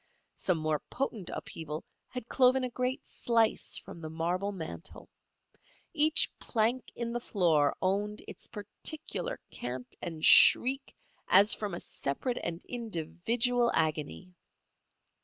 [0.33, 5.07] Some more potent upheaval had cloven a great slice from the marble mantel.
[5.93, 10.95] Each plank in the floor owned its particular cant and shriek
[11.27, 14.33] as from a separate and individual agony.